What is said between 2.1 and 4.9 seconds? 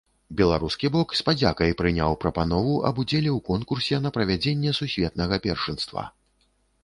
прапанову аб удзеле ў конкурсе на правядзенне